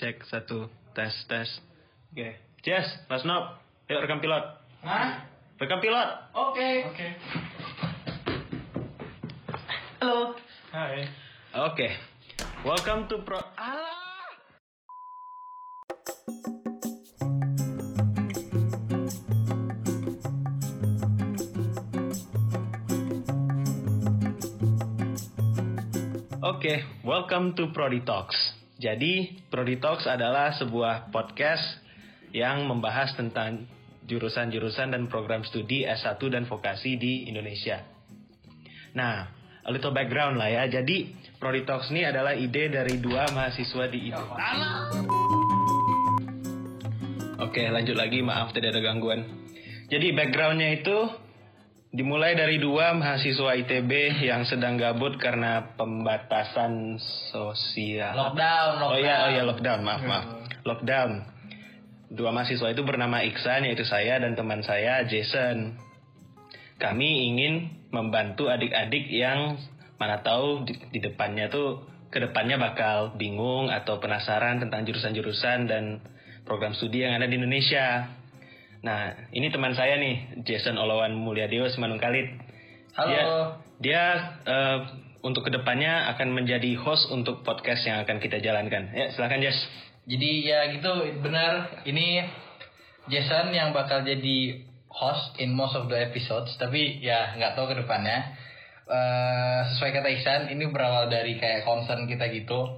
[0.00, 0.64] Cek satu
[0.96, 1.60] tes tes.
[2.16, 2.32] Oke.
[2.64, 4.40] Jess, Mas Nob, yuk rekam pilot.
[4.80, 5.28] Hah?
[5.60, 6.08] Rekam pilot.
[6.32, 6.68] Oke.
[6.88, 7.08] Oke.
[10.00, 10.40] Halo.
[10.72, 11.04] Hai.
[11.52, 12.00] Oke.
[12.64, 13.44] Welcome to Pro.
[13.60, 14.00] Alah.
[26.40, 28.49] Oke, welcome to Prodi Talks.
[28.80, 31.84] Jadi, Prodi Talks adalah sebuah podcast
[32.32, 33.68] yang membahas tentang
[34.08, 37.84] jurusan-jurusan dan program studi S1 dan vokasi di Indonesia.
[38.96, 39.28] Nah,
[39.68, 40.80] a little background lah ya.
[40.80, 44.30] Jadi, Prodi Talks ini adalah ide dari dua mahasiswa di ITB.
[47.36, 48.24] Oke, lanjut lagi.
[48.24, 49.28] Maaf tadi ada gangguan.
[49.92, 50.96] Jadi, backgroundnya itu
[51.90, 57.02] dimulai dari dua mahasiswa ITB yang sedang gabut karena pembatasan
[57.34, 58.14] sosial.
[58.14, 58.94] Lockdown, lockdown.
[58.94, 60.26] Oh iya, oh iya lockdown, maaf maaf.
[60.62, 61.10] Lockdown.
[62.10, 65.78] Dua mahasiswa itu bernama Iksan yaitu saya dan teman saya Jason.
[66.78, 67.54] Kami ingin
[67.90, 69.58] membantu adik-adik yang
[69.98, 76.02] mana tahu di, di depannya tuh ke depannya bakal bingung atau penasaran tentang jurusan-jurusan dan
[76.42, 78.18] program studi yang ada di Indonesia.
[78.80, 82.32] Nah, ini teman saya nih, Jason Olawan Mulyadeo Semanung Kalit.
[82.96, 83.12] Halo.
[83.12, 83.24] Dia,
[83.80, 84.04] dia
[84.48, 84.78] eh,
[85.20, 88.92] untuk ke depannya akan menjadi host untuk podcast yang akan kita jalankan.
[88.96, 89.56] Ya, silakan Jas.
[90.08, 92.24] Jadi ya gitu benar ini
[93.12, 97.84] Jason yang bakal jadi host in most of the episodes tapi ya nggak tahu ke
[97.84, 98.34] depannya
[98.90, 102.74] Eh, sesuai kata Ihsan ini berawal dari kayak concern kita gitu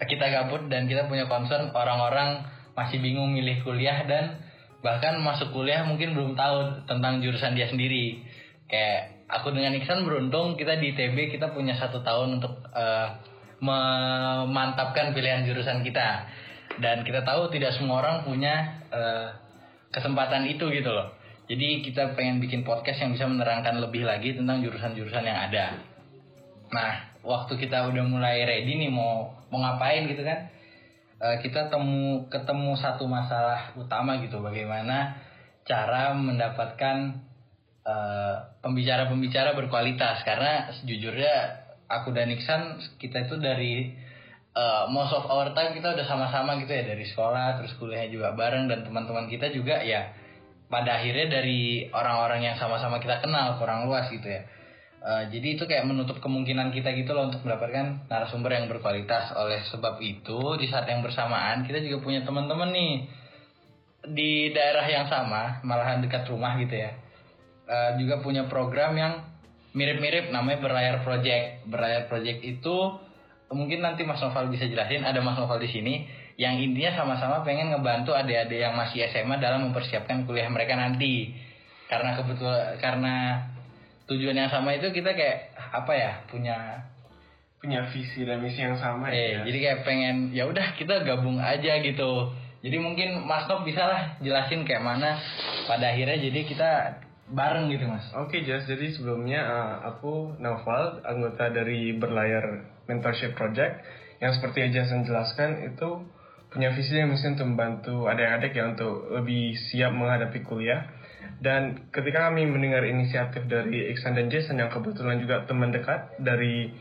[0.00, 4.40] kita gabut dan kita punya concern orang-orang masih bingung milih kuliah dan
[4.78, 8.22] bahkan masuk kuliah mungkin belum tahu tentang jurusan dia sendiri.
[8.68, 13.08] Kayak aku dengan Iksan beruntung kita di TB kita punya satu tahun untuk eh,
[13.58, 16.28] memantapkan pilihan jurusan kita.
[16.78, 19.28] Dan kita tahu tidak semua orang punya eh,
[19.90, 21.16] kesempatan itu gitu loh.
[21.48, 25.80] Jadi kita pengen bikin podcast yang bisa menerangkan lebih lagi tentang jurusan-jurusan yang ada.
[26.68, 30.57] Nah waktu kita udah mulai ready nih mau mau ngapain gitu kan
[31.18, 35.18] eh, kita temu ketemu satu masalah utama gitu bagaimana
[35.66, 36.96] cara mendapatkan
[37.86, 40.22] eh, pembicara-pembicara berkualitas.
[40.22, 41.34] Karena sejujurnya
[41.88, 43.92] aku dan Iksan kita itu dari
[44.54, 48.28] eh, most of our time kita udah sama-sama gitu ya dari sekolah terus kuliahnya juga
[48.34, 50.12] bareng dan teman-teman kita juga ya
[50.68, 54.44] pada akhirnya dari orang-orang yang sama-sama kita kenal kurang luas gitu ya
[54.98, 59.30] Eh, jadi itu kayak menutup kemungkinan kita gitu loh untuk mendapatkan narasumber yang berkualitas.
[59.38, 62.94] Oleh sebab itu di saat yang bersamaan kita juga punya teman-teman nih
[64.10, 66.98] di daerah yang sama malahan dekat rumah gitu ya.
[67.70, 69.12] Eh, juga punya program yang
[69.70, 71.62] mirip-mirip namanya berlayar project.
[71.70, 72.76] Berlayar project itu
[73.54, 77.70] mungkin nanti Mas Noval bisa jelasin ada Mas Noval di sini yang intinya sama-sama pengen
[77.70, 81.38] ngebantu adik-adik yang masih SMA dalam mempersiapkan kuliah mereka nanti.
[81.86, 83.14] Karena kebetulan karena
[84.08, 86.56] tujuan yang sama itu kita kayak apa ya punya
[87.58, 89.42] punya visi dan misi yang sama eh ya.
[89.44, 94.02] jadi kayak pengen ya udah kita gabung aja gitu jadi mungkin Mas Nop bisa lah
[94.18, 95.18] jelasin kayak mana
[95.66, 96.70] pada akhirnya jadi kita
[97.28, 103.84] bareng gitu Mas Oke Jas, jadi sebelumnya uh, aku Naufal, anggota dari Berlayar Mentorship Project
[104.18, 106.08] yang seperti Jason jelaskan itu
[106.48, 110.88] punya visi dan misi untuk membantu adik-adik ya untuk lebih siap menghadapi kuliah.
[111.38, 116.74] Dan ketika kami mendengar inisiatif dari Iksan dan Jason yang kebetulan juga teman dekat dari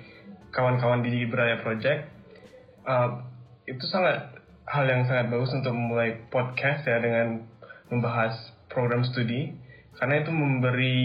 [0.50, 2.09] kawan-kawan di Berlayar Project,
[2.90, 3.22] uh,
[3.69, 4.34] itu sangat
[4.66, 7.46] hal yang sangat bagus untuk memulai podcast ya dengan
[7.94, 8.34] membahas
[8.73, 9.53] program studi.
[9.97, 10.97] Karena itu memberi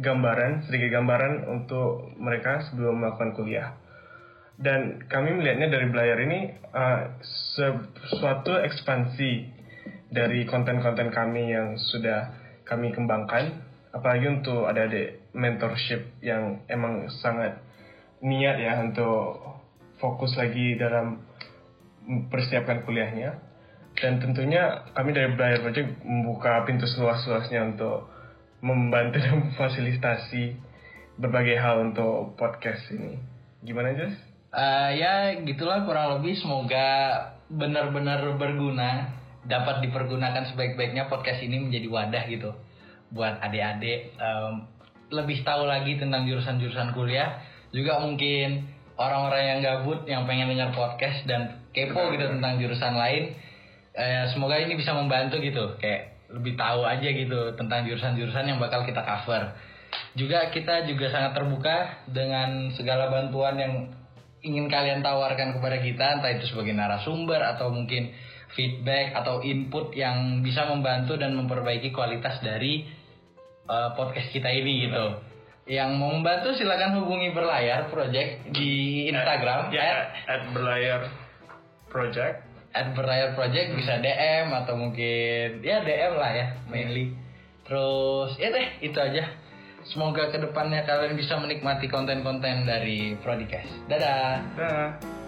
[0.00, 3.76] gambaran sedikit gambaran untuk mereka sebelum melakukan kuliah.
[4.56, 9.32] Dan kami melihatnya dari Belayar ini uh, sesuatu ekspansi
[10.08, 17.58] dari konten-konten kami yang sudah kami kembangkan apalagi untuk adik-adik mentorship yang emang sangat
[18.20, 19.40] niat ya untuk
[19.98, 21.24] fokus lagi dalam
[22.04, 23.40] mempersiapkan kuliahnya
[23.98, 28.06] dan tentunya kami dari Belayar Project membuka pintu seluas-luasnya untuk
[28.62, 30.54] membantu dan memfasilitasi
[31.18, 33.18] berbagai hal untuk podcast ini.
[33.66, 34.14] Gimana Jas?
[34.54, 36.86] Eh, ya gitulah kurang lebih semoga
[37.50, 42.50] benar-benar berguna dapat dipergunakan sebaik-baiknya podcast ini menjadi wadah gitu
[43.14, 44.18] buat adik-adik.
[44.18, 44.66] Em,
[45.08, 47.40] lebih tahu lagi tentang jurusan-jurusan kuliah
[47.72, 48.68] juga mungkin
[48.98, 53.36] orang-orang yang gabut yang pengen dengar podcast dan kepo gitu tentang jurusan lain
[53.98, 55.74] Eh, semoga ini bisa membantu gitu.
[55.82, 59.58] Kayak lebih tahu aja gitu tentang jurusan-jurusan yang bakal kita cover.
[60.14, 63.72] Juga kita juga sangat terbuka dengan segala bantuan yang
[64.42, 68.14] ingin kalian tawarkan kepada kita entah itu sebagai narasumber atau mungkin
[68.54, 72.86] feedback atau input yang bisa membantu dan memperbaiki kualitas dari
[73.68, 75.06] uh, podcast kita ini gitu.
[75.68, 81.12] Yang mau membantu silakan hubungi berlayar project di Instagram ya at berlayar
[81.92, 87.12] project at berlayar project bisa DM atau mungkin ya DM lah ya mainly.
[87.68, 89.28] Terus ya deh itu aja.
[89.88, 93.72] Semoga ke depannya kalian bisa menikmati konten-konten dari Prodicast.
[93.88, 94.44] Dadah.
[94.56, 95.18] dah